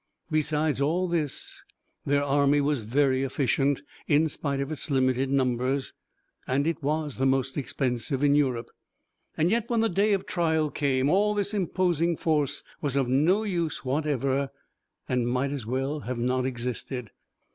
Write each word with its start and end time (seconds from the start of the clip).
Besides 0.31 0.81
all 0.81 1.07
this, 1.07 1.61
their 2.07 2.23
army 2.23 2.59
was 2.59 2.81
very 2.81 3.21
efficient, 3.21 3.83
in 4.07 4.29
spite 4.29 4.59
of 4.59 4.71
its 4.71 4.89
limited 4.89 5.29
numbers, 5.29 5.93
and 6.47 6.65
it 6.65 6.81
was 6.81 7.17
the 7.17 7.27
most 7.27 7.55
expensive 7.55 8.23
in 8.23 8.33
Europe. 8.33 8.71
Yet 9.37 9.69
when 9.69 9.81
the 9.81 9.89
day 9.89 10.13
of 10.13 10.25
trial 10.25 10.71
came, 10.71 11.07
all 11.07 11.35
this 11.35 11.53
imposing 11.53 12.17
force 12.17 12.63
was 12.81 12.95
of 12.95 13.07
no 13.07 13.43
use 13.43 13.85
whatever, 13.85 14.49
and 15.07 15.27
might 15.27 15.51
as 15.51 15.67
well 15.67 15.99
have 15.99 16.17
not 16.17 16.47
existed. 16.47 17.11